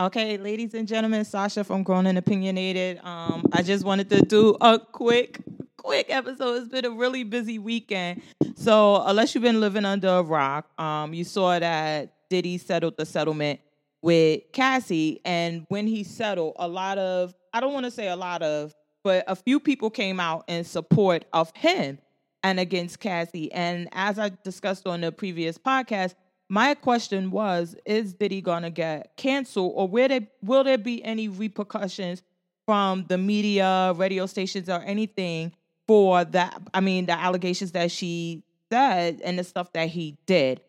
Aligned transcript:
Okay, 0.00 0.38
ladies 0.38 0.74
and 0.74 0.88
gentlemen, 0.88 1.24
Sasha 1.24 1.62
from 1.62 1.84
Grown 1.84 2.06
and 2.06 2.18
Opinionated. 2.18 2.98
Um, 3.04 3.46
I 3.52 3.62
just 3.62 3.84
wanted 3.84 4.10
to 4.10 4.22
do 4.22 4.56
a 4.60 4.76
quick, 4.76 5.38
quick 5.76 6.06
episode. 6.08 6.62
It's 6.62 6.68
been 6.68 6.84
a 6.84 6.90
really 6.90 7.22
busy 7.22 7.60
weekend. 7.60 8.20
So, 8.56 9.04
unless 9.06 9.36
you've 9.36 9.44
been 9.44 9.60
living 9.60 9.84
under 9.84 10.08
a 10.08 10.22
rock, 10.24 10.68
um, 10.80 11.14
you 11.14 11.22
saw 11.22 11.56
that 11.60 12.12
Diddy 12.28 12.58
settled 12.58 12.96
the 12.96 13.06
settlement 13.06 13.60
with 14.02 14.40
Cassie. 14.50 15.20
And 15.24 15.64
when 15.68 15.86
he 15.86 16.02
settled, 16.02 16.54
a 16.58 16.66
lot 16.66 16.98
of, 16.98 17.32
I 17.52 17.60
don't 17.60 17.72
want 17.72 17.84
to 17.84 17.92
say 17.92 18.08
a 18.08 18.16
lot 18.16 18.42
of, 18.42 18.74
but 19.04 19.22
a 19.28 19.36
few 19.36 19.60
people 19.60 19.90
came 19.90 20.18
out 20.18 20.42
in 20.48 20.64
support 20.64 21.24
of 21.32 21.52
him 21.54 22.00
and 22.42 22.58
against 22.58 22.98
Cassie. 22.98 23.52
And 23.52 23.88
as 23.92 24.18
I 24.18 24.32
discussed 24.42 24.88
on 24.88 25.02
the 25.02 25.12
previous 25.12 25.56
podcast, 25.56 26.16
my 26.48 26.74
question 26.74 27.30
was 27.30 27.76
is 27.84 28.14
Diddy 28.14 28.40
gonna 28.40 28.70
get 28.70 29.16
canceled 29.16 29.72
or 29.74 29.88
will 29.88 30.08
there, 30.08 30.28
will 30.42 30.64
there 30.64 30.78
be 30.78 31.04
any 31.04 31.28
repercussions 31.28 32.22
from 32.66 33.04
the 33.08 33.18
media, 33.18 33.92
radio 33.96 34.26
stations, 34.26 34.68
or 34.68 34.82
anything 34.82 35.52
for 35.86 36.24
that? 36.24 36.60
I 36.72 36.80
mean, 36.80 37.06
the 37.06 37.12
allegations 37.12 37.72
that 37.72 37.90
she 37.90 38.42
said 38.70 39.20
and 39.22 39.38
the 39.38 39.44
stuff 39.44 39.72
that 39.72 39.88
he 39.88 40.16
did. 40.26 40.60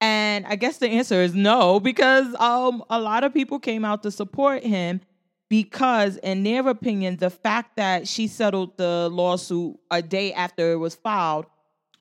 And 0.00 0.46
I 0.46 0.56
guess 0.56 0.78
the 0.78 0.88
answer 0.88 1.22
is 1.22 1.34
no, 1.34 1.80
because 1.80 2.34
um, 2.38 2.84
a 2.90 3.00
lot 3.00 3.24
of 3.24 3.32
people 3.32 3.58
came 3.58 3.84
out 3.84 4.02
to 4.02 4.10
support 4.10 4.62
him 4.62 5.00
because, 5.48 6.16
in 6.18 6.42
their 6.42 6.68
opinion, 6.68 7.16
the 7.16 7.30
fact 7.30 7.76
that 7.76 8.06
she 8.06 8.26
settled 8.26 8.76
the 8.76 9.08
lawsuit 9.10 9.76
a 9.90 10.02
day 10.02 10.32
after 10.32 10.72
it 10.72 10.76
was 10.76 10.94
filed 10.94 11.46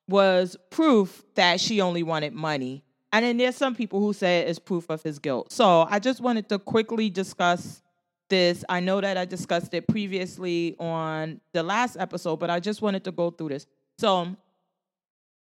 was 0.07 0.57
proof 0.71 1.23
that 1.35 1.59
she 1.59 1.81
only 1.81 2.03
wanted 2.03 2.33
money. 2.33 2.83
And 3.15 3.23
then 3.23 3.37
there's 3.37 3.55
some 3.55 3.75
people 3.75 4.01
who 4.01 4.11
say 4.11 4.41
it's 4.41 4.59
proof 4.59 4.89
of 4.89 5.01
his 5.01 5.19
guilt. 5.19 5.49
So 5.49 5.87
I 5.89 5.99
just 5.99 6.19
wanted 6.19 6.49
to 6.49 6.59
quickly 6.59 7.09
discuss 7.09 7.81
this. 8.27 8.65
I 8.67 8.81
know 8.81 8.99
that 8.99 9.15
I 9.15 9.23
discussed 9.23 9.73
it 9.73 9.87
previously 9.87 10.75
on 10.81 11.39
the 11.53 11.63
last 11.63 11.95
episode, 11.95 12.41
but 12.41 12.49
I 12.49 12.59
just 12.59 12.81
wanted 12.81 13.05
to 13.05 13.13
go 13.13 13.31
through 13.31 13.49
this. 13.49 13.67
So, 13.99 14.35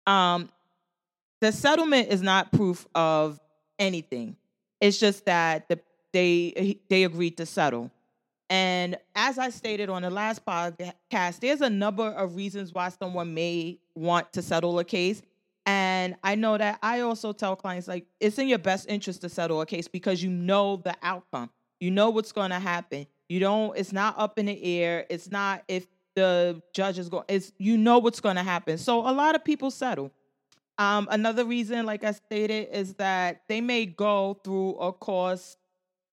um, 0.06 0.48
the 1.40 1.50
settlement 1.50 2.10
is 2.10 2.22
not 2.22 2.52
proof 2.52 2.86
of 2.94 3.40
anything. 3.80 4.36
It's 4.80 5.00
just 5.00 5.24
that 5.24 5.68
the, 5.68 5.80
they 6.12 6.78
they 6.88 7.02
agreed 7.02 7.38
to 7.38 7.44
settle. 7.44 7.90
And 8.50 8.96
as 9.16 9.36
I 9.36 9.50
stated 9.50 9.90
on 9.90 10.02
the 10.02 10.10
last 10.10 10.46
podcast, 10.46 11.40
there's 11.40 11.60
a 11.60 11.70
number 11.70 12.06
of 12.06 12.36
reasons 12.36 12.72
why 12.72 12.90
someone 12.90 13.34
may 13.34 13.80
want 13.96 14.32
to 14.34 14.42
settle 14.42 14.78
a 14.78 14.84
case. 14.84 15.22
And 15.66 16.16
I 16.22 16.34
know 16.34 16.58
that 16.58 16.78
I 16.82 17.00
also 17.00 17.32
tell 17.32 17.56
clients 17.56 17.88
like 17.88 18.06
it's 18.20 18.38
in 18.38 18.48
your 18.48 18.58
best 18.58 18.88
interest 18.88 19.22
to 19.22 19.28
settle 19.28 19.60
a 19.60 19.66
case 19.66 19.88
because 19.88 20.22
you 20.22 20.30
know 20.30 20.76
the 20.76 20.94
outcome. 21.02 21.50
You 21.80 21.90
know 21.90 22.10
what's 22.10 22.32
going 22.32 22.50
to 22.50 22.58
happen. 22.58 23.06
You 23.28 23.40
don't 23.40 23.76
it's 23.76 23.92
not 23.92 24.18
up 24.18 24.38
in 24.38 24.46
the 24.46 24.62
air. 24.62 25.06
It's 25.08 25.30
not 25.30 25.64
if 25.68 25.86
the 26.14 26.62
judge 26.72 26.98
is 26.98 27.08
going 27.08 27.24
it's 27.28 27.52
you 27.58 27.78
know 27.78 27.98
what's 27.98 28.20
going 28.20 28.36
to 28.36 28.42
happen. 28.42 28.76
So 28.76 29.00
a 29.00 29.12
lot 29.12 29.34
of 29.34 29.44
people 29.44 29.70
settle. 29.70 30.12
Um, 30.76 31.08
another 31.10 31.44
reason, 31.44 31.86
like 31.86 32.02
I 32.02 32.12
stated, 32.12 32.68
is 32.72 32.94
that 32.94 33.42
they 33.48 33.60
may 33.60 33.86
go 33.86 34.40
through 34.44 34.74
a 34.76 34.92
cost 34.92 35.56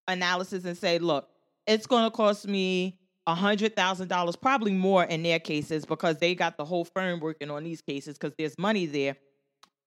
analysis 0.07 0.65
and 0.65 0.77
say, 0.77 0.99
look, 0.99 1.29
it's 1.65 1.87
going 1.87 2.03
to 2.03 2.11
cost 2.11 2.47
me 2.47 2.99
a 3.25 3.33
hundred 3.33 3.75
thousand 3.75 4.07
dollars, 4.07 4.35
probably 4.35 4.71
more 4.71 5.03
in 5.03 5.23
their 5.23 5.39
cases 5.39 5.83
because 5.83 6.17
they 6.17 6.35
got 6.35 6.57
the 6.57 6.65
whole 6.65 6.85
firm 6.85 7.19
working 7.19 7.49
on 7.49 7.63
these 7.63 7.81
cases 7.81 8.17
because 8.17 8.33
there's 8.37 8.57
money 8.57 8.85
there 8.85 9.17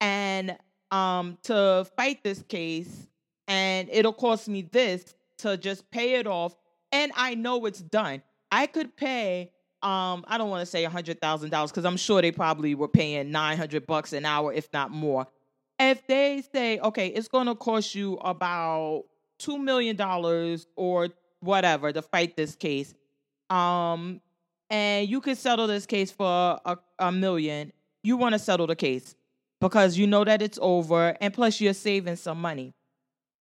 and 0.05 0.59
um, 0.91 1.39
to 1.45 1.87
fight 1.97 2.23
this 2.23 2.43
case, 2.43 3.09
and 3.49 3.89
it'll 3.91 4.13
cost 4.13 4.49
me 4.49 4.69
this 4.71 5.15
to 5.39 5.57
just 5.57 5.91
pay 5.91 6.17
it 6.17 6.27
off, 6.27 6.55
and 6.93 7.11
I 7.17 7.35
know 7.35 7.65
it's 7.65 7.81
done. 7.81 8.23
I 8.53 8.67
could 8.67 8.95
pay. 8.97 9.51
Um, 9.83 10.25
I 10.29 10.37
don't 10.37 10.51
want 10.51 10.61
to 10.61 10.67
say 10.67 10.85
a 10.85 10.91
hundred 10.91 11.21
thousand 11.23 11.51
dollars 11.51 11.71
because 11.71 11.87
I'm 11.87 11.97
sure 11.97 12.21
they 12.21 12.33
probably 12.33 12.75
were 12.75 12.89
paying 12.89 13.31
nine 13.31 13.57
hundred 13.57 13.87
bucks 13.87 14.13
an 14.13 14.27
hour, 14.27 14.53
if 14.53 14.71
not 14.75 14.91
more. 14.91 15.27
If 15.81 16.07
they 16.07 16.43
say, 16.53 16.79
okay, 16.79 17.09
it's 17.09 17.29
going 17.29 17.47
to 17.47 17.55
cost 17.55 17.95
you 17.95 18.17
about 18.19 19.05
two 19.39 19.59
million 19.59 19.97
dollars 19.97 20.67
or 20.77 21.09
whatever 21.41 21.93
to 21.93 22.03
fight 22.03 22.37
this 22.37 22.55
case, 22.57 22.95
um, 23.49 24.21
and 24.69 25.09
you 25.09 25.23
could 25.23 25.39
settle 25.39 25.67
this 25.67 25.87
case 25.87 26.11
for 26.11 26.61
a, 26.63 26.77
a 26.99 27.11
million, 27.11 27.73
you 28.03 28.19
want 28.19 28.35
to 28.35 28.39
settle 28.39 28.67
the 28.67 28.77
case 28.77 29.15
because 29.65 29.97
you 29.97 30.07
know 30.07 30.25
that 30.25 30.43
it's 30.43 30.59
over 30.61 31.17
and 31.23 31.33
plus 31.33 31.59
you're 31.59 31.73
saving 31.73 32.17
some 32.17 32.39
money. 32.39 32.75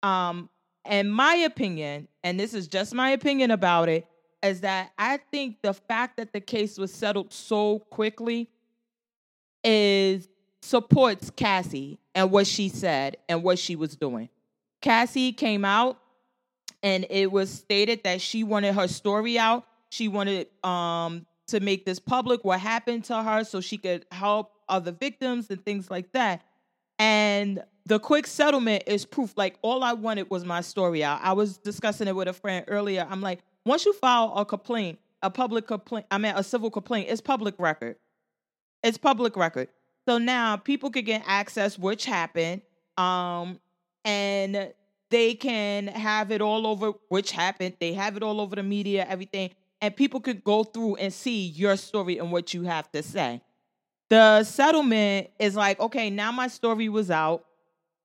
Um 0.04 0.50
and 0.84 1.14
my 1.14 1.36
opinion, 1.36 2.10
and 2.22 2.38
this 2.38 2.54
is 2.54 2.68
just 2.68 2.94
my 2.94 3.12
opinion 3.12 3.50
about 3.50 3.88
it, 3.88 4.06
is 4.44 4.60
that 4.60 4.92
I 4.98 5.22
think 5.32 5.62
the 5.62 5.74
fact 5.74 6.18
that 6.18 6.34
the 6.34 6.42
case 6.42 6.78
was 6.78 6.94
settled 6.94 7.32
so 7.32 7.80
quickly 7.80 8.50
is 9.64 10.28
supports 10.62 11.30
Cassie 11.30 11.98
and 12.14 12.30
what 12.30 12.46
she 12.46 12.68
said 12.68 13.16
and 13.30 13.42
what 13.42 13.58
she 13.58 13.78
was 13.78 13.96
doing. 13.96 14.28
Cassie 14.82 15.32
came 15.32 15.64
out 15.64 15.98
and 16.84 17.06
it 17.10 17.32
was 17.32 17.50
stated 17.50 18.04
that 18.04 18.20
she 18.20 18.44
wanted 18.44 18.76
her 18.76 18.90
story 18.90 19.40
out. 19.40 19.66
She 19.92 20.10
wanted 20.10 20.48
um 20.66 21.26
to 21.48 21.62
make 21.62 21.86
this 21.86 22.00
public 22.00 22.44
what 22.44 22.60
happened 22.60 23.06
to 23.06 23.24
her 23.24 23.46
so 23.46 23.62
she 23.62 23.78
could 23.78 24.06
help 24.12 24.52
other 24.72 24.92
victims 24.92 25.50
and 25.50 25.64
things 25.64 25.92
like 25.92 26.12
that. 26.14 26.42
And 26.98 27.64
the 27.86 28.00
quick 28.00 28.28
settlement 28.28 28.84
is 28.88 29.06
proof. 29.06 29.34
Like 29.36 29.56
all 29.62 29.84
I 29.84 29.94
wanted 29.94 30.30
was 30.30 30.46
my 30.46 30.62
story 30.62 31.04
out. 31.04 31.20
I 31.22 31.34
was 31.34 31.58
discussing 31.58 32.08
it 32.08 32.16
with 32.16 32.28
a 32.28 32.34
friend 32.34 32.66
earlier. 32.68 33.06
I'm 33.10 33.22
like, 33.22 33.40
once 33.66 33.86
you 33.86 33.94
file 33.94 34.34
a 34.36 34.46
complaint, 34.46 35.00
a 35.22 35.30
public 35.30 35.68
complaint, 35.68 36.06
I 36.10 36.18
mean 36.18 36.34
a 36.36 36.44
civil 36.44 36.72
complaint, 36.72 37.08
it's 37.10 37.22
public 37.22 37.56
record. 37.60 37.98
It's 38.84 38.98
public 38.98 39.36
record. 39.36 39.68
So 40.08 40.18
now 40.18 40.58
people 40.58 40.90
can 40.90 41.06
get 41.06 41.24
access 41.28 41.78
which 41.78 42.06
happened. 42.06 42.62
Um, 42.98 43.60
and 44.04 44.74
they 45.10 45.36
can 45.36 45.88
have 45.88 46.32
it 46.32 46.42
all 46.42 46.66
over 46.66 46.94
which 47.10 47.32
happened. 47.32 47.76
They 47.80 47.94
have 47.94 48.18
it 48.18 48.24
all 48.24 48.42
over 48.42 48.56
the 48.56 48.64
media, 48.64 49.06
everything. 49.08 49.52
And 49.82 49.96
people 49.96 50.20
could 50.20 50.44
go 50.44 50.64
through 50.64 50.96
and 50.96 51.14
see 51.14 51.48
your 51.48 51.76
story 51.78 52.18
and 52.18 52.32
what 52.32 52.54
you 52.54 52.64
have 52.64 52.92
to 52.92 53.04
say. 53.04 53.42
The 54.12 54.44
settlement 54.44 55.30
is 55.40 55.56
like, 55.56 55.80
okay, 55.80 56.10
now 56.10 56.34
my 56.34 56.50
story 56.50 56.90
was 56.90 57.10
out. 57.10 57.46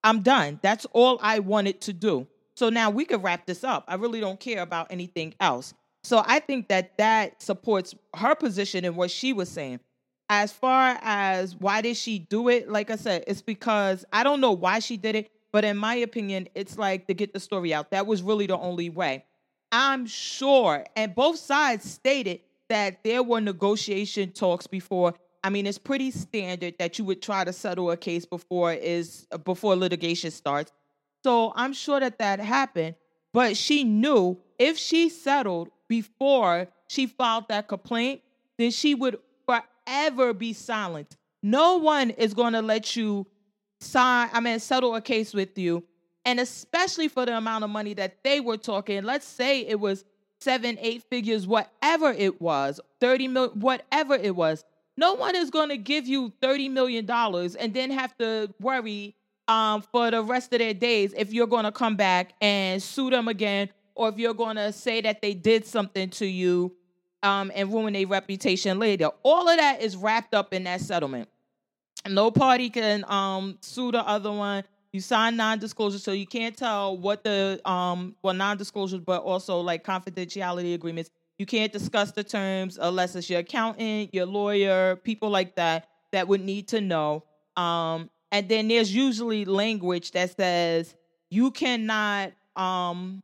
I'm 0.05 0.23
done. 0.23 0.61
That's 0.63 0.87
all 0.93 1.19
I 1.21 1.41
wanted 1.41 1.81
to 1.81 1.93
do. 1.93 2.29
So 2.55 2.69
now 2.69 2.91
we 2.91 3.05
could 3.05 3.25
wrap 3.25 3.45
this 3.45 3.65
up. 3.65 3.87
I 3.89 3.97
really 3.97 4.21
don't 4.21 4.39
care 4.39 4.63
about 4.63 4.87
anything 4.91 5.35
else. 5.41 5.75
So 6.05 6.23
I 6.25 6.39
think 6.39 6.69
that 6.69 6.97
that 6.99 7.43
supports 7.43 7.93
her 8.15 8.37
position 8.37 8.85
and 8.85 8.95
what 8.95 9.11
she 9.11 9.33
was 9.33 9.49
saying. 9.49 9.81
As 10.29 10.53
far 10.53 10.97
as 11.03 11.57
why 11.57 11.81
did 11.81 11.97
she 11.97 12.21
do 12.21 12.51
it? 12.51 12.71
Like 12.71 12.93
I 12.93 12.97
said, 12.97 13.25
it's 13.27 13.43
because 13.43 14.05
I 14.13 14.23
don't 14.23 14.41
know 14.41 14.53
why 14.53 14.79
she 14.79 14.97
did 14.97 15.17
it, 15.17 15.33
but 15.51 15.65
in 15.65 15.77
my 15.77 15.97
opinion, 15.97 16.49
it's 16.55 16.79
like 16.79 17.09
to 17.09 17.15
get 17.15 17.33
the 17.33 17.41
story 17.41 17.75
out. 17.75 17.91
That 17.91 18.07
was 18.07 18.23
really 18.23 18.47
the 18.47 18.57
only 18.57 18.91
way. 18.91 19.25
I'm 19.73 20.07
sure, 20.07 20.85
and 20.95 21.17
both 21.17 21.39
sides 21.39 21.91
stated 21.91 22.43
that 22.69 23.03
there 23.03 23.25
were 23.25 23.41
negotiation 23.41 24.31
talks 24.31 24.69
before 24.69 25.15
I 25.47 25.49
mean, 25.49 25.65
it's 25.65 25.79
pretty 25.79 26.11
standard 26.11 26.75
that 26.81 26.99
you 26.99 27.05
would 27.05 27.23
try 27.23 27.45
to 27.45 27.53
settle 27.53 27.93
a 27.93 27.97
case 27.97 28.27
before 28.27 28.73
is 28.73 29.29
before 29.45 29.77
litigation 29.77 30.33
starts. 30.33 30.73
So 31.23 31.53
I'm 31.55 31.73
sure 31.73 32.01
that 32.01 32.19
that 32.19 32.41
happened, 32.41 32.97
but 33.33 33.57
she 33.57 33.85
knew 33.85 34.39
if 34.59 34.77
she 34.77 35.09
settled 35.09 35.69
before 35.87 36.67
she 36.89 37.07
filed 37.07 37.47
that 37.49 37.69
complaint, 37.69 38.23
then 38.59 38.73
she 38.73 38.97
would 38.97 39.21
forever 39.47 40.33
be 40.33 40.53
silent. 40.53 41.17
No 41.45 41.77
one 41.77 42.11
is 42.11 42.35
going 42.35 42.55
to 42.55 42.63
let 42.63 42.97
you 42.97 43.25
sign, 43.79 44.29
I 44.33 44.41
mean, 44.41 44.59
settle 44.59 44.97
a 44.97 45.01
case 45.01 45.33
with 45.33 45.57
you. 45.57 45.85
And 46.25 46.41
especially 46.41 47.07
for 47.07 47.25
the 47.25 47.37
amount 47.37 47.63
of 47.63 47.71
money 47.71 47.95
that 47.95 48.25
they 48.25 48.41
were 48.41 48.57
talking, 48.57 49.05
let's 49.05 49.29
say 49.29 49.61
it 49.61 49.79
was 49.79 50.05
seven, 50.41 50.77
eight 50.81 51.05
figures, 51.05 51.47
whatever 51.47 52.11
it 52.11 52.41
was, 52.41 52.81
30 53.01 53.29
million, 53.29 53.61
whatever 53.61 54.17
it 54.17 54.35
was 54.35 54.65
no 54.97 55.15
one 55.15 55.37
is 55.37 55.51
going 55.51 55.69
to 55.69 55.77
give 55.77 56.07
you 56.07 56.33
$30 56.43 56.71
million 56.71 57.09
and 57.11 57.75
then 57.75 57.91
have 57.91 58.17
to 58.19 58.53
worry 58.61 59.15
um, 59.49 59.83
for 59.83 60.11
the 60.11 60.23
rest 60.23 60.53
of 60.53 60.59
their 60.59 60.75
days 60.75 61.15
if 61.17 61.33
you're 61.33 61.47
going 61.47 61.65
to 61.65 61.73
come 61.73 61.97
back 61.97 62.35
and 62.41 62.83
sue 62.83 63.11
them 63.11 63.29
again 63.29 63.69
or 63.95 64.09
if 64.09 64.19
you're 64.19 64.35
going 64.35 64.57
to 64.57 64.73
say 64.73 65.01
that 65.01 65.23
they 65.23 65.35
did 65.35 65.67
something 65.67 66.11
to 66.11 66.27
you 66.27 66.75
um, 67.23 67.51
and 67.55 67.73
ruin 67.73 67.93
their 67.93 68.07
reputation 68.07 68.79
later. 68.79 69.11
All 69.23 69.49
of 69.49 69.57
that 69.57 69.81
is 69.81 69.97
wrapped 69.97 70.35
up 70.35 70.53
in 70.53 70.65
that 70.65 70.81
settlement. 70.81 71.29
No 72.09 72.31
party 72.31 72.71
can 72.71 73.05
um, 73.09 73.59
sue 73.61 73.93
the 73.93 74.07
other 74.07 74.33
one. 74.33 74.65
You 74.93 75.01
sign 75.01 75.37
non-disclosure, 75.37 75.99
so 75.99 76.13
you 76.13 76.27
can't 76.27 76.57
tell 76.57 76.97
what 76.97 77.23
the 77.23 77.61
um 77.69 78.17
well 78.23 78.33
non-disclosure, 78.33 78.99
but 78.99 79.23
also 79.23 79.61
like 79.61 79.85
confidentiality 79.85 80.75
agreements 80.75 81.11
you 81.39 81.47
can't 81.47 81.73
discuss 81.73 82.13
the 82.13 82.25
terms 82.25 82.79
unless 82.81 83.15
it's 83.15 83.29
your 83.29 83.41
accountant, 83.41 84.15
your 84.15 84.27
lawyer, 84.27 84.97
people 84.97 85.29
like 85.29 85.57
that 85.57 85.89
that 86.13 86.29
would 86.29 86.41
need 86.41 86.69
to 86.69 86.81
know. 86.81 87.25
Um, 87.57 88.11
and 88.33 88.49
then 88.49 88.69
there's 88.69 88.95
usually 88.95 89.45
language 89.45 90.13
that 90.13 90.37
says 90.37 90.95
you 91.31 91.51
cannot 91.51 92.33
um, 92.57 93.23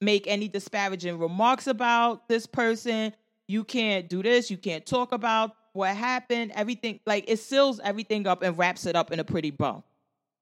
make 0.00 0.26
any 0.26 0.48
disparaging 0.48 1.18
remarks 1.18 1.66
about 1.66 2.28
this 2.28 2.46
person. 2.46 3.14
You 3.48 3.64
can't 3.64 4.08
do 4.08 4.22
this. 4.22 4.50
You 4.50 4.56
can't 4.56 4.84
talk 4.84 5.12
about 5.12 5.54
what 5.72 5.96
happened. 5.96 6.52
Everything 6.54 7.00
like 7.06 7.24
it 7.28 7.38
seals 7.38 7.80
everything 7.82 8.26
up 8.26 8.42
and 8.42 8.56
wraps 8.56 8.86
it 8.86 8.96
up 8.96 9.10
in 9.12 9.20
a 9.20 9.24
pretty 9.24 9.50
bow. 9.50 9.84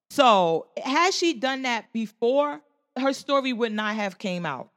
So 0.09 0.67
had 0.81 1.13
she 1.13 1.33
done 1.33 1.63
that 1.63 1.91
before, 1.91 2.61
her 2.97 3.13
story 3.13 3.51
would 3.51 3.71
not 3.71 3.95
have 3.95 4.17
came 4.19 4.45
out. 4.45 4.69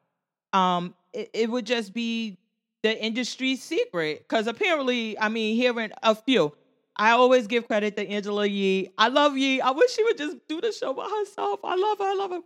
Um, 0.53 0.95
it, 1.17 1.31
it 1.33 1.51
would 1.51 1.67
just 1.67 1.95
be 1.95 2.39
the 2.83 3.03
industry 3.03 3.57
secret 3.57 4.21
because 4.21 4.47
apparently, 4.47 5.19
I 5.19 5.29
mean, 5.29 5.57
hearing 5.57 5.91
a 6.03 6.15
few. 6.15 6.53
I 6.97 7.11
always 7.11 7.47
give 7.47 7.67
credit 7.67 7.97
to 7.97 8.09
Angela 8.09 8.47
Yee. 8.47 8.91
I 8.97 9.09
love 9.09 9.37
Yee. 9.37 9.61
I 9.61 9.71
wish 9.71 9.93
she 9.93 10.05
would 10.05 10.17
just 10.17 10.37
do 10.49 10.61
the 10.61 10.73
show 10.73 10.95
by 10.95 11.09
herself. 11.09 11.61
I 11.65 11.75
love 11.75 11.99
her. 11.99 12.05
I 12.05 12.15
love 12.15 12.31
her. 12.31 12.41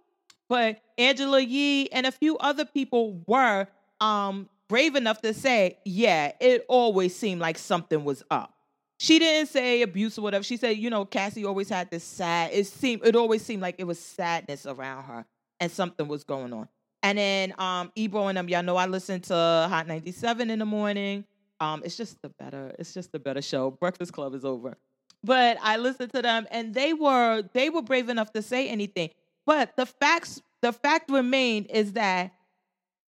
But 0.48 0.80
Angela 0.98 1.40
Yee 1.40 1.88
and 1.92 2.06
a 2.06 2.12
few 2.12 2.36
other 2.38 2.64
people 2.64 3.22
were 3.26 3.68
um, 4.00 4.48
brave 4.68 4.96
enough 4.96 5.20
to 5.22 5.34
say, 5.34 5.78
yeah, 5.84 6.32
it 6.40 6.64
always 6.68 7.14
seemed 7.14 7.40
like 7.40 7.58
something 7.58 8.04
was 8.04 8.24
up. 8.30 8.54
She 8.98 9.18
didn't 9.18 9.48
say 9.48 9.82
abuse 9.82 10.18
or 10.18 10.22
whatever. 10.22 10.42
She 10.42 10.56
said, 10.56 10.76
you 10.76 10.90
know, 10.90 11.04
Cassie 11.04 11.44
always 11.44 11.68
had 11.68 11.90
this 11.90 12.04
sad, 12.04 12.50
it 12.52 12.66
seemed 12.66 13.04
it 13.06 13.16
always 13.16 13.42
seemed 13.42 13.62
like 13.62 13.76
it 13.78 13.84
was 13.84 13.98
sadness 13.98 14.66
around 14.66 15.04
her 15.04 15.24
and 15.60 15.70
something 15.70 16.08
was 16.08 16.24
going 16.24 16.52
on. 16.52 16.68
And 17.02 17.18
then 17.18 17.54
um 17.58 17.92
Ebro 17.94 18.26
and 18.28 18.36
them, 18.36 18.48
y'all 18.48 18.62
know 18.62 18.76
I 18.76 18.86
listen 18.86 19.20
to 19.22 19.34
Hot 19.34 19.86
97 19.86 20.50
in 20.50 20.58
the 20.58 20.66
morning. 20.66 21.24
Um, 21.60 21.82
it's 21.84 21.96
just 21.96 22.20
the 22.22 22.30
better, 22.30 22.74
it's 22.78 22.94
just 22.94 23.12
the 23.12 23.18
better 23.18 23.42
show. 23.42 23.70
Breakfast 23.70 24.12
Club 24.12 24.34
is 24.34 24.44
over. 24.44 24.76
But 25.22 25.58
I 25.62 25.76
listened 25.76 26.12
to 26.14 26.22
them 26.22 26.46
and 26.50 26.72
they 26.74 26.94
were 26.94 27.42
they 27.52 27.70
were 27.70 27.82
brave 27.82 28.08
enough 28.08 28.32
to 28.32 28.42
say 28.42 28.68
anything. 28.68 29.10
But 29.46 29.76
the 29.76 29.86
facts, 29.86 30.40
the 30.62 30.72
fact 30.72 31.10
remained 31.10 31.70
is 31.70 31.92
that 31.94 32.32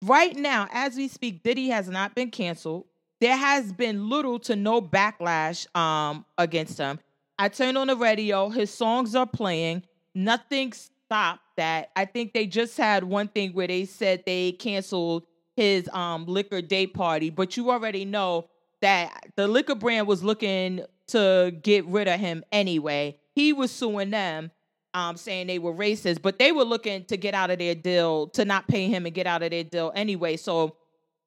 right 0.02 0.36
now, 0.36 0.68
as 0.72 0.96
we 0.96 1.08
speak, 1.08 1.44
Diddy 1.44 1.70
has 1.70 1.88
not 1.88 2.16
been 2.16 2.32
canceled. 2.32 2.86
There 3.20 3.38
has 3.38 3.72
been 3.72 4.10
little 4.10 4.40
to 4.40 4.56
no 4.56 4.82
backlash 4.82 5.74
um, 5.76 6.26
against 6.38 6.78
him. 6.78 7.00
I 7.38 7.50
turned 7.50 7.78
on 7.78 7.88
the 7.88 7.96
radio, 7.96 8.50
his 8.50 8.74
songs 8.74 9.16
are 9.16 9.28
playing. 9.28 9.84
Nothing 10.14 10.74
stopped 10.74 11.42
that. 11.62 11.92
I 11.96 12.06
think 12.06 12.34
they 12.34 12.48
just 12.48 12.76
had 12.76 13.04
one 13.04 13.28
thing 13.28 13.52
where 13.54 13.68
they 13.68 13.86
said 13.86 14.24
they 14.26 14.52
canceled 14.54 15.24
his 15.56 15.88
um, 15.90 16.26
liquor 16.26 16.60
day 16.62 16.88
party, 16.88 17.30
but 17.30 17.56
you 17.56 17.70
already 17.70 18.04
know 18.04 18.50
that 18.82 19.28
the 19.36 19.48
liquor 19.48 19.76
brand 19.76 20.08
was 20.08 20.24
looking 20.24 20.84
to 21.08 21.56
get 21.62 21.86
rid 21.86 22.08
of 22.08 22.20
him 22.20 22.44
anyway. 22.52 23.16
He 23.36 23.54
was 23.54 23.70
suing 23.70 24.10
them 24.10 24.50
um, 24.96 25.16
saying 25.18 25.48
they 25.48 25.60
were 25.60 25.74
racist, 25.74 26.24
but 26.24 26.40
they 26.40 26.52
were 26.52 26.64
looking 26.64 27.06
to 27.06 27.16
get 27.16 27.36
out 27.36 27.52
of 27.52 27.60
their 27.60 27.76
deal, 27.76 28.28
to 28.30 28.44
not 28.44 28.68
pay 28.68 28.88
him 28.88 29.06
and 29.06 29.14
get 29.14 29.28
out 29.28 29.44
of 29.44 29.52
their 29.52 29.64
deal 29.64 29.92
anyway. 29.96 30.38
So 30.38 30.76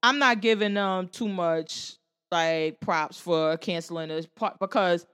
I'm 0.03 0.19
not 0.19 0.41
giving 0.41 0.75
them 0.75 1.09
too 1.09 1.29
much 1.29 1.95
like 2.33 2.81
props 2.81 3.21
for 3.21 3.57
canceling 3.59 4.09
this 4.09 4.27
part 4.27 4.59
because 4.59 5.07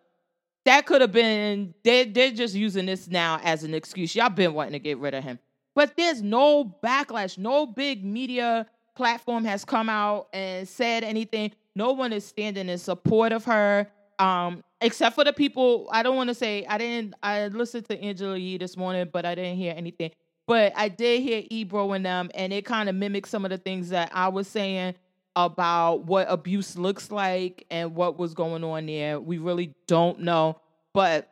that 0.64 0.86
could 0.86 1.00
have 1.00 1.12
been 1.12 1.74
they 1.82 2.04
they're 2.04 2.30
just 2.30 2.54
using 2.54 2.86
this 2.86 3.08
now 3.08 3.40
as 3.42 3.64
an 3.64 3.74
excuse. 3.74 4.14
Y'all 4.14 4.28
been 4.28 4.54
wanting 4.54 4.72
to 4.72 4.78
get 4.78 4.98
rid 4.98 5.14
of 5.14 5.24
him. 5.24 5.38
But 5.74 5.96
there's 5.96 6.20
no 6.20 6.76
backlash, 6.82 7.38
no 7.38 7.66
big 7.66 8.04
media 8.04 8.66
platform 8.96 9.44
has 9.44 9.64
come 9.64 9.88
out 9.88 10.28
and 10.32 10.68
said 10.68 11.04
anything. 11.04 11.52
No 11.74 11.92
one 11.92 12.12
is 12.12 12.24
standing 12.24 12.68
in 12.68 12.78
support 12.78 13.32
of 13.32 13.44
her. 13.44 13.86
Um, 14.18 14.62
except 14.80 15.14
for 15.14 15.24
the 15.24 15.32
people 15.32 15.88
i 15.92 16.02
don't 16.02 16.16
want 16.16 16.28
to 16.28 16.34
say 16.34 16.64
i 16.66 16.78
didn't 16.78 17.14
i 17.22 17.48
listened 17.48 17.88
to 17.88 18.00
angela 18.00 18.36
yee 18.36 18.58
this 18.58 18.76
morning 18.76 19.08
but 19.12 19.24
i 19.24 19.34
didn't 19.34 19.56
hear 19.56 19.74
anything 19.76 20.10
but 20.46 20.72
i 20.76 20.88
did 20.88 21.22
hear 21.22 21.42
ebro 21.50 21.92
and 21.92 22.04
them 22.04 22.30
and 22.34 22.52
it 22.52 22.64
kind 22.64 22.88
of 22.88 22.94
mimicked 22.94 23.28
some 23.28 23.44
of 23.44 23.50
the 23.50 23.58
things 23.58 23.90
that 23.90 24.10
i 24.14 24.28
was 24.28 24.48
saying 24.48 24.94
about 25.36 26.04
what 26.06 26.26
abuse 26.28 26.76
looks 26.76 27.10
like 27.10 27.66
and 27.70 27.94
what 27.94 28.18
was 28.18 28.34
going 28.34 28.64
on 28.64 28.86
there 28.86 29.20
we 29.20 29.38
really 29.38 29.72
don't 29.86 30.20
know 30.20 30.58
but 30.92 31.30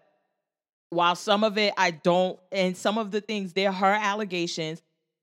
while 0.90 1.16
some 1.16 1.42
of 1.42 1.58
it 1.58 1.74
i 1.76 1.90
don't 1.90 2.38
and 2.52 2.76
some 2.76 2.96
of 2.96 3.10
the 3.10 3.20
things 3.20 3.52
they're 3.52 3.72
her 3.72 3.86
allegations 4.00 4.80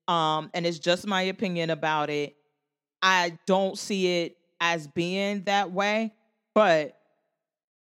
um 0.08 0.50
and 0.52 0.66
it's 0.66 0.78
just 0.78 1.06
my 1.06 1.22
opinion 1.22 1.70
about 1.70 2.10
it 2.10 2.36
i 3.02 3.36
don't 3.46 3.78
see 3.78 4.22
it 4.22 4.36
as 4.60 4.86
being 4.88 5.42
that 5.44 5.72
way 5.72 6.12
but 6.54 6.96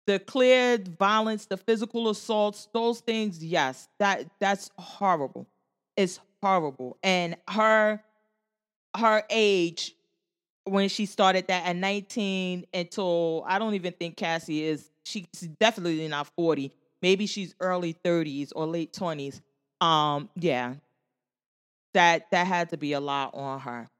the 0.06 0.18
clear 0.18 0.78
violence, 0.98 1.46
the 1.46 1.56
physical 1.56 2.08
assaults, 2.10 2.68
those 2.72 3.00
things, 3.00 3.44
yes, 3.44 3.88
that 3.98 4.26
that's 4.40 4.70
horrible. 4.78 5.46
It's 5.96 6.20
horrible. 6.42 6.96
And 7.02 7.36
her 7.48 8.02
her 8.96 9.22
age 9.30 9.94
when 10.64 10.88
she 10.88 11.06
started 11.06 11.48
that 11.48 11.66
at 11.66 11.76
19 11.76 12.66
until 12.72 13.44
I 13.46 13.58
don't 13.58 13.74
even 13.74 13.92
think 13.92 14.16
Cassie 14.16 14.64
is 14.64 14.90
she's 15.04 15.26
definitely 15.60 16.06
not 16.08 16.28
40. 16.36 16.72
Maybe 17.00 17.26
she's 17.26 17.54
early 17.60 17.94
30s 18.04 18.52
or 18.54 18.66
late 18.66 18.92
20s. 18.92 19.40
Um 19.84 20.28
yeah. 20.36 20.74
That 21.94 22.30
that 22.30 22.46
had 22.46 22.70
to 22.70 22.76
be 22.76 22.92
a 22.92 23.00
lot 23.00 23.34
on 23.34 23.60
her. 23.60 23.90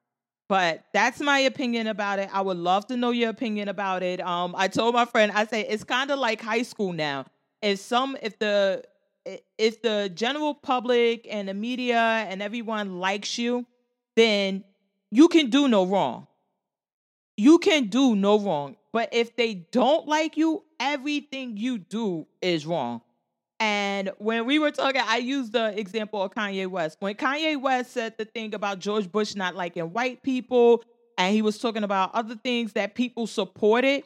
But 0.53 0.85
that's 0.93 1.19
my 1.19 1.38
opinion 1.38 1.87
about 1.87 2.19
it. 2.19 2.29
I 2.31 2.43
would 2.43 2.59
love 2.59 2.87
to 2.88 2.97
know 2.99 3.11
your 3.11 3.31
opinion 3.31 3.69
about 3.69 4.03
it. 4.03 4.20
Um, 4.20 4.55
I 4.55 4.69
told 4.69 4.94
my 4.94 5.06
friend, 5.06 5.32
I 5.32 5.47
say 5.47 5.62
it's 5.62 5.82
kind 5.82 6.11
of 6.11 6.19
like 6.19 6.43
high 6.43 6.61
school 6.61 6.93
now. 6.93 7.25
If 7.62 7.79
some, 7.79 8.19
if 8.20 8.38
the, 8.38 8.85
if 9.56 9.81
the 9.81 10.12
general 10.15 10.55
public 10.55 11.26
and 11.31 11.49
the 11.49 11.55
media 11.55 11.97
and 11.97 12.43
everyone 12.43 12.99
likes 12.99 13.38
you, 13.38 13.65
then 14.15 14.65
you 15.11 15.29
can 15.29 15.49
do 15.49 15.69
no 15.69 15.87
wrong. 15.87 16.26
You 17.43 17.59
can 17.59 17.87
do 17.89 18.15
no 18.15 18.39
wrong. 18.39 18.77
But 18.93 19.09
if 19.11 19.35
they 19.35 19.55
don't 19.73 20.06
like 20.06 20.37
you, 20.37 20.62
everything 20.79 21.56
you 21.56 21.79
do 21.79 22.29
is 22.41 22.65
wrong. 22.65 23.00
And 23.59 24.12
when 24.19 24.47
we 24.47 24.61
were 24.61 24.71
talking, 24.71 25.03
I 25.05 25.17
used 25.17 25.50
the 25.50 25.77
example 25.77 26.23
of 26.23 26.33
Kanye 26.33 26.69
West. 26.69 26.99
When 27.00 27.17
Kanye 27.17 27.61
West 27.61 27.94
said 27.94 28.17
the 28.17 28.27
thing 28.27 28.55
about 28.55 28.79
George 28.79 29.11
Bush 29.11 29.35
not 29.35 29.56
liking 29.56 29.93
white 29.93 30.23
people, 30.23 30.85
and 31.19 31.35
he 31.35 31.43
was 31.43 31.59
talking 31.59 31.83
about 31.83 32.15
other 32.15 32.37
things 32.37 32.75
that 32.75 32.94
people 32.94 33.27
supported. 33.27 34.05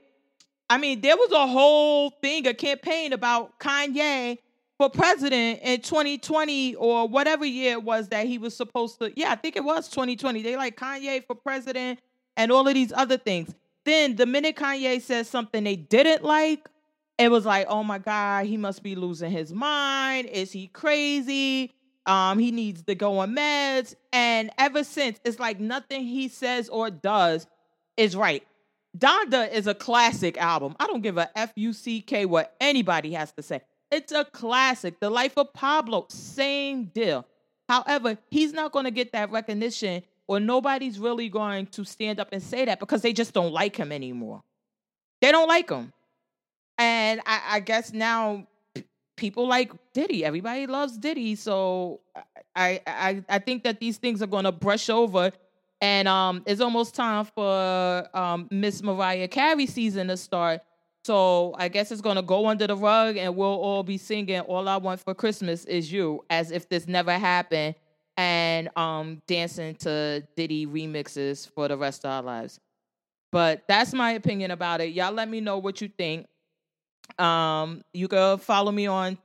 I 0.71 0.79
mean, 0.79 1.03
there 1.03 1.17
was 1.17 1.31
a 1.33 1.47
whole 1.47 2.09
thing, 2.23 2.47
a 2.47 2.55
campaign 2.55 3.13
about 3.13 3.61
Kanye 3.61 4.39
for 4.79 4.89
president 4.89 5.61
in 5.63 5.83
2020 5.83 6.77
or 6.77 7.07
whatever 7.07 7.45
year 7.45 7.73
it 7.73 7.83
was 7.83 8.09
that 8.09 8.27
he 8.27 8.39
was 8.39 8.57
supposed 8.57 8.99
to. 9.01 9.13
Yeah, 9.15 9.31
I 9.31 9.35
think 9.35 9.57
it 9.57 9.65
was 9.65 9.91
2020. 9.91 10.41
They 10.41 10.57
like 10.57 10.79
Kanye 10.79 11.27
for 11.27 11.35
president 11.35 12.01
and 12.37 12.53
all 12.53 12.67
of 12.67 12.75
these 12.75 12.93
other 12.93 13.19
things. 13.19 13.55
Then 13.85 14.17
the 14.17 14.27
minute 14.27 14.57
Kanye 14.57 15.01
says 15.01 15.29
something 15.29 15.65
they 15.65 15.77
didn't 15.77 16.25
like, 16.25 16.69
it 17.19 17.31
was 17.31 17.47
like, 17.47 17.67
oh 17.69 17.83
my 17.83 17.99
God, 17.99 18.47
he 18.47 18.57
must 18.57 18.83
be 18.83 18.95
losing 18.95 19.31
his 19.31 19.53
mind. 19.53 20.27
Is 20.27 20.53
he 20.53 20.67
crazy? 20.67 21.73
Um, 22.05 22.39
he 22.39 22.51
needs 22.51 22.83
to 22.83 22.95
go 22.95 23.19
on 23.19 23.35
meds. 23.35 23.95
And 24.13 24.51
ever 24.59 24.85
since, 24.85 25.19
it's 25.25 25.39
like 25.39 25.59
nothing 25.59 26.05
he 26.05 26.29
says 26.29 26.69
or 26.69 26.91
does 26.91 27.47
is 27.97 28.15
right. 28.15 28.47
Donda 28.97 29.51
is 29.53 29.67
a 29.67 29.75
classic 29.75 30.39
album. 30.39 30.77
I 30.79 30.87
don't 30.87 31.03
give 31.03 31.19
a 31.19 31.31
F 31.37 31.53
U 31.57 31.73
C 31.73 32.01
K 32.01 32.27
what 32.27 32.55
anybody 32.61 33.13
has 33.13 33.33
to 33.33 33.43
say. 33.43 33.61
It's 33.91 34.13
a 34.13 34.25
classic. 34.25 35.01
The 35.01 35.11
Life 35.11 35.37
of 35.37 35.53
Pablo, 35.53 36.07
same 36.09 36.87
deal. 36.87 37.27
However, 37.69 38.19
he's 38.31 38.53
not 38.53 38.73
going 38.73 38.85
to 38.85 38.91
get 38.91 39.13
that 39.13 39.31
recognition, 39.31 40.03
or 40.29 40.41
nobody's 40.41 40.99
really 40.99 41.29
going 41.29 41.67
to 41.67 41.85
stand 41.85 42.21
up 42.21 42.29
and 42.33 42.43
say 42.43 42.65
that 42.65 42.81
because 42.81 43.03
they 43.03 43.13
just 43.13 43.33
don't 43.33 43.53
like 43.53 43.77
him 43.77 43.93
anymore. 43.93 44.43
They 45.21 45.31
don't 45.31 45.49
like 45.49 45.71
him. 45.71 45.93
And 46.79 47.21
I, 47.25 47.41
I 47.49 47.61
guess 47.61 47.93
now 47.93 48.47
people 49.17 49.47
like 49.49 49.73
Diddy. 49.93 50.25
Everybody 50.25 50.67
loves 50.67 50.99
Diddy. 50.99 51.35
So 51.35 52.01
I 52.55 52.81
I 52.87 53.25
I 53.29 53.39
think 53.39 53.65
that 53.65 53.81
these 53.81 53.97
things 53.99 54.23
are 54.23 54.27
gonna 54.27 54.53
brush 54.53 54.91
over. 54.91 55.33
And 55.81 56.09
um 56.09 56.43
it's 56.47 56.61
almost 56.61 56.95
time 56.95 57.25
for 57.25 58.09
um 58.15 58.49
Miss 58.51 58.83
Mariah 58.83 59.29
Carey 59.29 59.67
season 59.67 60.09
to 60.09 60.17
start. 60.17 60.61
So 61.05 61.55
I 61.57 61.69
guess 61.69 61.93
it's 61.93 62.01
gonna 62.01 62.23
go 62.23 62.47
under 62.49 62.67
the 62.67 62.77
rug 62.77 63.17
and 63.17 63.37
we'll 63.37 63.49
all 63.49 63.83
be 63.83 63.97
singing 63.97 64.41
All 64.41 64.69
I 64.69 64.77
Want 64.77 65.01
for 65.01 65.15
Christmas 65.15 65.65
is 65.65 65.91
You 65.91 66.25
as 66.29 66.51
if 66.51 66.69
this 66.69 66.87
never 66.87 67.13
happened 67.13 67.75
and 68.17 68.69
um 68.77 69.21
dancing 69.27 69.75
to 69.77 70.27
Diddy 70.37 70.67
remixes 70.67 71.49
for 71.51 71.69
the 71.69 71.77
rest 71.77 72.05
of 72.05 72.11
our 72.11 72.23
lives. 72.23 72.61
But 73.33 73.65
that's 73.69 73.93
my 73.93 74.13
opinion 74.13 74.51
about 74.51 74.81
it. 74.81 74.93
Y'all 74.93 75.13
let 75.13 75.29
me 75.29 75.41
know 75.41 75.59
what 75.59 75.81
you 75.81 75.89
think. 75.89 76.27
Um, 77.19 77.83
you 77.93 78.09
can 78.09 78.39
follow 78.39 78.73
me 78.73 78.87
on 78.87 79.19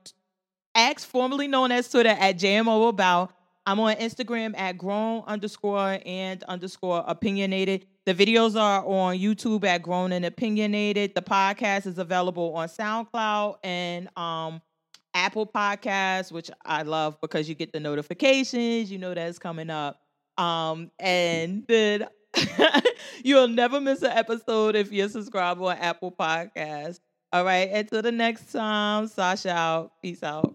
X, 0.74 1.04
formerly 1.04 1.48
known 1.48 1.72
as 1.72 1.88
Twitter, 1.88 2.10
at 2.10 2.38
JMO 2.38 2.88
About. 2.88 3.32
I'm 3.64 3.78
on 3.78 3.94
Instagram 3.96 4.58
at 4.58 4.76
grown 4.76 5.22
underscore 5.26 6.00
and 6.04 6.42
underscore 6.44 7.04
opinionated. 7.06 7.86
The 8.06 8.14
videos 8.14 8.60
are 8.60 8.84
on 8.84 9.16
YouTube 9.18 9.64
at 9.64 9.82
grown 9.82 10.10
and 10.10 10.24
opinionated. 10.24 11.14
The 11.14 11.22
podcast 11.22 11.86
is 11.86 11.98
available 11.98 12.54
on 12.54 12.68
SoundCloud 12.68 13.58
and 13.62 14.08
um, 14.16 14.60
Apple 15.14 15.46
Podcasts, 15.46 16.32
which 16.32 16.50
I 16.64 16.82
love 16.82 17.20
because 17.20 17.48
you 17.48 17.54
get 17.54 17.72
the 17.72 17.80
notifications, 17.80 18.90
you 18.90 18.98
know 18.98 19.14
that's 19.14 19.38
coming 19.38 19.70
up. 19.70 20.00
Um, 20.38 20.90
and 20.98 21.64
then 21.68 22.08
you'll 23.24 23.48
never 23.48 23.80
miss 23.80 24.02
an 24.02 24.12
episode 24.12 24.76
if 24.76 24.92
you're 24.92 25.08
subscribed 25.08 25.60
on 25.60 25.76
Apple 25.76 26.12
Podcasts. 26.12 27.00
All 27.32 27.44
right. 27.44 27.70
Until 27.70 28.02
the 28.02 28.12
next 28.12 28.52
time, 28.52 29.06
Sasha 29.06 29.50
out. 29.50 29.92
Peace 30.02 30.22
out. 30.22 30.54